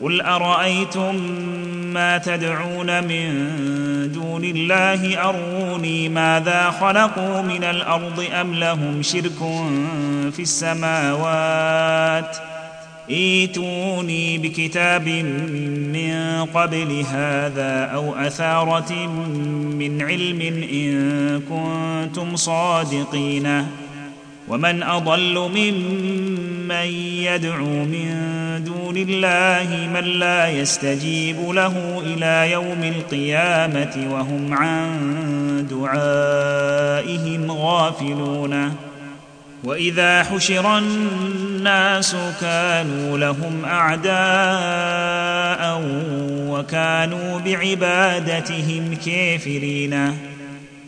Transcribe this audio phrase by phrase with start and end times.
[0.00, 1.16] قل أرأيتم
[1.92, 3.52] ما تدعون من
[4.12, 9.38] دون الله؟ أروني ماذا خلقوا من الأرض أم لهم شرك
[10.32, 12.36] في السماوات؟
[13.10, 15.08] إيتوني بكتاب
[15.94, 18.92] من قبل هذا أو أثارة
[19.78, 20.40] من علم
[20.72, 23.66] إن كنتم صادقين.
[24.48, 28.14] ومن أضل ممن يدعو من
[28.64, 38.74] دون الله من لا يستجيب له إلى يوم القيامه وهم عن دعائهم غافلون.
[39.64, 44.12] واذا حشر الناس كانوا لهم اعداء
[46.48, 50.18] وكانوا بعبادتهم كافرين.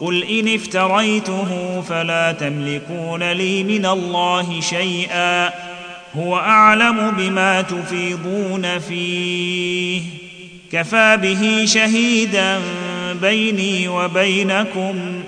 [0.00, 5.50] قل ان افتريته فلا تملكون لي من الله شيئا
[6.16, 10.02] هو اعلم بما تفيضون فيه
[10.72, 12.60] كفى به شهيدا
[13.20, 15.22] بيني وبينكم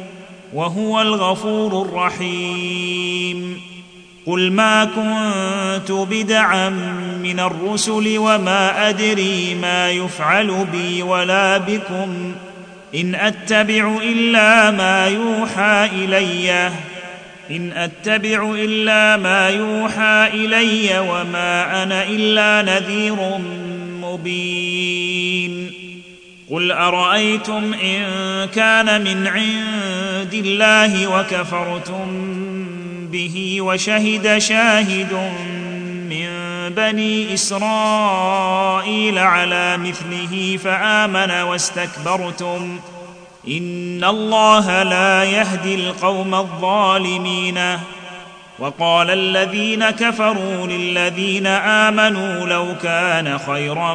[0.54, 3.60] وهو الغفور الرحيم
[4.26, 6.68] قل ما كنت بدعا
[7.22, 12.32] من الرسل وما ادري ما يفعل بي ولا بكم
[12.94, 16.70] إن أتبع إلا ما يوحى إلي.
[17.50, 23.38] إن أتبع إلا ما يوحى إلي وما أنا إلا نذير
[24.02, 25.72] مبين.
[26.50, 28.04] قل أرأيتم إن
[28.54, 32.38] كان من عند الله وكفرتم
[33.12, 35.12] به وشهد شاهد
[36.10, 36.37] من
[36.68, 42.80] بني إسرائيل على مثله فآمن واستكبرتم.
[43.48, 47.78] إن الله لا يهدي القوم الظالمين.
[48.58, 53.94] وقال الذين كفروا للذين آمنوا لو كان خيرا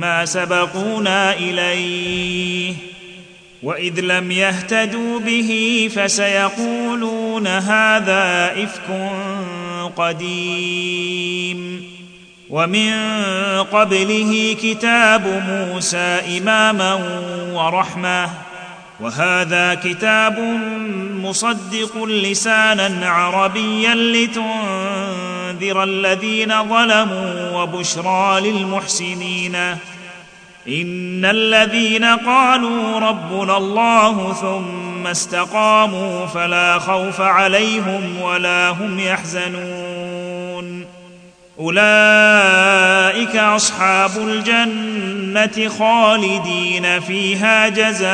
[0.00, 2.74] ما سبقونا إليه.
[3.62, 9.10] وإذ لم يهتدوا به فسيقولون هذا إفك
[9.96, 11.84] قديم.
[12.50, 12.92] ومن
[13.72, 16.94] قبله كتاب موسى إماما
[17.52, 18.28] ورحمة.
[19.00, 20.38] وهذا كتاب
[21.22, 29.56] مصدق لسانا عربيا لتنذر الذين ظلموا وبشرى للمحسنين.
[30.68, 40.86] إن الذين قالوا ربنا الله ثم استقاموا فلا خوف عليهم ولا هم يحزنون.
[41.60, 48.10] أولئك أصحاب الجنة خالدين فيها جزاء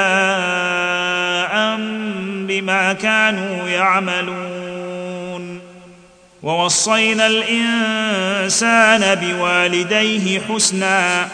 [2.48, 5.60] بما كانوا يعملون.
[6.42, 11.28] ووصينا الإنسان بوالديه حسنا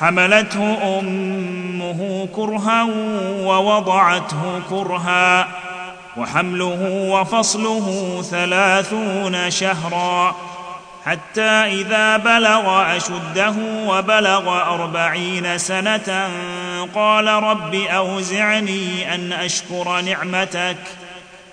[0.00, 2.82] حملته أمه كرها
[3.42, 5.48] ووضعته كرها
[6.16, 10.36] وحمله وفصله ثلاثون شهرا
[11.06, 13.54] حتى إذا بلغ أشده
[13.86, 16.28] وبلغ أربعين سنة
[16.94, 20.76] قال رب أوزعني أن أشكر نعمتك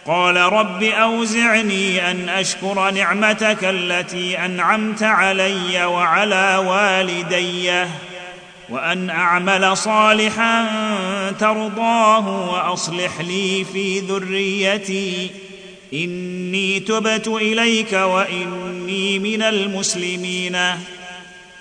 [0.06, 7.86] قال رب أوزعني أن أشكر نعمتك التي أنعمت علي وعلى والدي
[8.70, 10.66] وأن أعمل صالحا
[11.40, 15.32] ترضاه وأصلح لي في ذريتي.
[15.94, 20.58] إني تبت إليك وإني من المسلمين.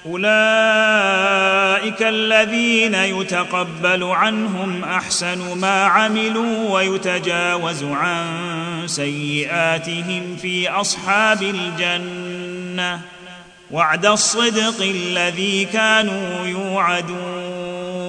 [0.06, 8.26] أولئك الذين يتقبل عنهم أحسن ما عملوا ويتجاوز عن
[8.86, 13.00] سيئاتهم في أصحاب الجنة.
[13.72, 18.02] وعد الصدق الذي كانوا يوعدون.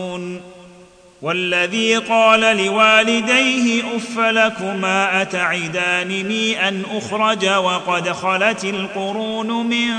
[1.23, 9.93] والذي قال لوالديه أف لكما اتعدانني أن أخرج وقد خلت القرون من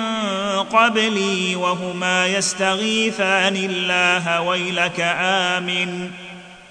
[0.63, 6.11] قبلي وهما يستغيثان الله ويلك آمن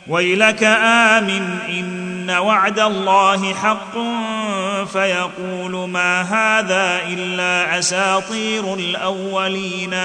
[0.08, 3.98] ويلك آمن إن وعد الله حق
[4.86, 9.96] فيقول ما هذا إلا أساطير الأولين.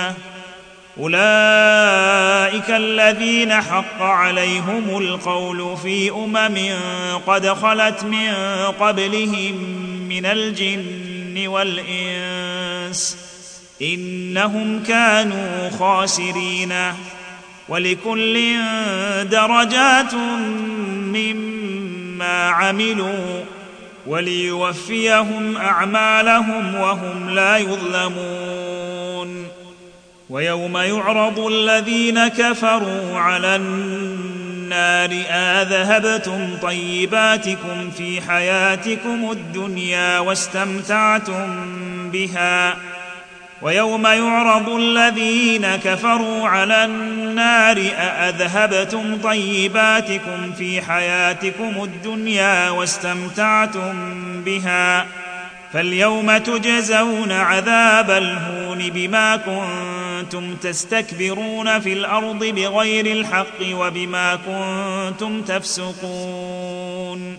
[1.01, 6.59] أولئك الذين حق عليهم القول في أمم
[7.27, 8.33] قد خلت من
[8.81, 9.55] قبلهم
[10.09, 13.17] من الجن والإنس.
[13.83, 16.75] إنهم كانوا خاسرين.
[17.69, 18.57] ولكل
[19.23, 23.45] درجات مما عملوا.
[24.09, 29.49] وليوفيهم أعمالهم وهم لا يظلمون.
[30.31, 41.65] ويوم يعرض الذين كفروا على النار أذهبتم طيباتكم في حياتكم الدنيا واستمتعتم
[42.11, 42.77] بها.
[43.63, 53.95] ويوم يعرض الذين كفروا على النار أأذهبتم طيباتكم في حياتكم الدنيا واستمتعتم
[54.43, 55.07] بها
[55.73, 67.39] فاليوم تجزون عذاب الهون بما كنتم تستكبرون في الأرض بغير الحق وبما كنتم تفسقون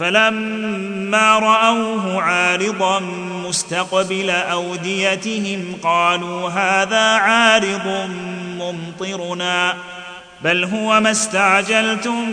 [0.00, 3.00] فلما رأوه عارضا
[3.48, 8.10] مستقبل أوديتهم قالوا هذا عارض
[8.58, 9.76] ممطرنا
[10.44, 12.26] بل هو ما استعجلتم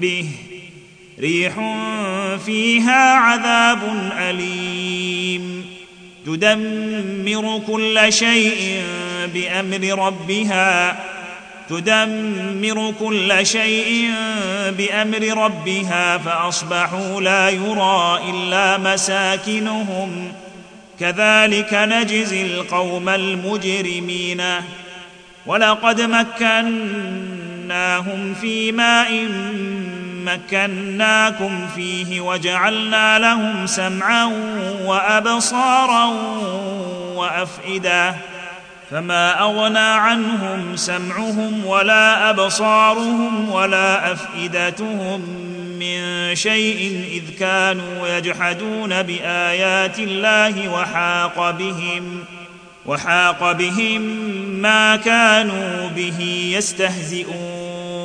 [0.00, 0.28] به
[1.20, 1.54] ريح
[2.46, 5.66] فيها عذاب أليم.
[6.26, 8.82] تدمر كل شيء
[9.34, 11.11] بأمر ربها.
[11.72, 14.10] تدمر كل شيء
[14.78, 20.32] بأمر ربها فأصبحوا لا يرى إلا مساكنهم.
[21.00, 24.42] كذلك نجزي القوم المجرمين.
[25.46, 26.74] ولقد مكناهم
[28.40, 29.28] في ماء
[30.24, 34.24] مكناكم فيه وجعلنا لهم سمعا
[34.84, 36.04] وأبصارا
[37.16, 38.31] وأفئدة.
[38.92, 45.20] فما أغنى عنهم سمعهم ولا أبصارهم ولا أفئدتهم
[45.78, 52.24] من شيء إذ كانوا يجحدون بآيات الله وحاق بهم
[52.86, 54.02] وحاق بهم
[54.62, 58.02] ما كانوا به يستهزئون.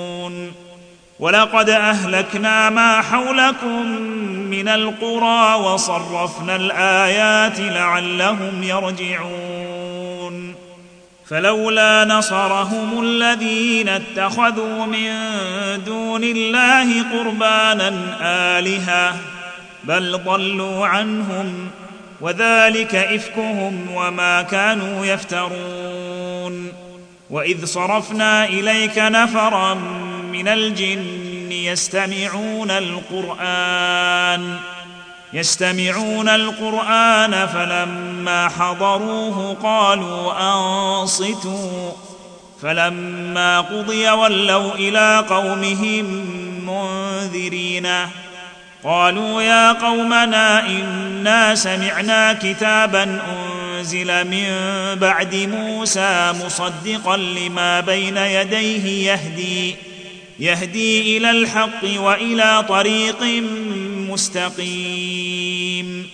[1.19, 3.85] ولقد أهلكنا ما حولكم
[4.49, 10.56] من القرى وصرفنا الآيات لعلهم يرجعون.
[11.29, 15.09] فلولا نصرهم الذين اتخذوا من
[15.85, 18.17] دون الله قربانا
[18.59, 19.15] آلهة
[19.83, 21.71] بل ضلوا عنهم
[22.21, 26.73] وذلك إفكهم وما كانوا يفترون.
[27.29, 29.73] وإذ صرفنا إليك نفرا
[30.31, 34.59] من الجن يستمعون القرآن.
[35.37, 41.91] يستمعون القرآن فلما حضروه قالوا أنصتوا
[42.61, 46.05] فلما قضي ولوا إلى قومهم
[46.67, 47.87] منذرين
[48.83, 54.45] قالوا يا قومنا إنا سمعنا كتابا أنزل من
[54.95, 59.75] بعد موسى مصدقا لما بين يديه يهدي
[60.39, 63.23] يهدي إلى الحق وإلى طريق
[64.17, 66.09] مستقيم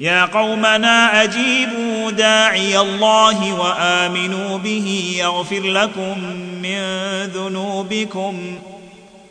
[0.00, 6.18] يا قومنا أجيبوا داعي الله وآمنوا به يغفر لكم
[6.62, 6.80] من
[7.24, 8.58] ذنوبكم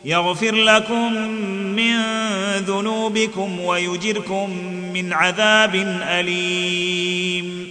[0.04, 1.12] يغفر لكم
[1.52, 1.96] من
[2.56, 4.50] ذنوبكم ويجركم
[4.92, 7.70] من عذاب أليم.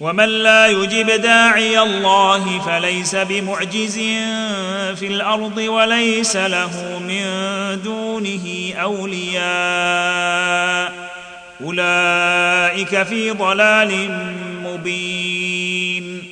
[0.00, 3.94] ومن لا يجب داعي الله فليس بمعجز
[4.98, 7.24] في الأرض وليس له من
[7.74, 9.40] دونه أولياء.
[11.64, 14.10] أولئك في ضلال
[14.64, 16.22] مبين.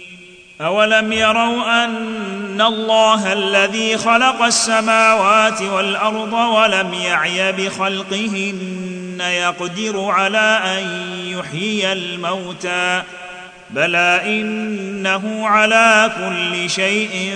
[0.60, 11.92] أولم يروا أن الله الذي خلق السماوات والأرض ولم يعي بخلقهن يقدر على أن يحيي
[11.92, 13.02] الموتى.
[13.70, 17.34] بلى إنه على كل شيء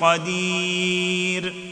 [0.00, 1.71] قدير.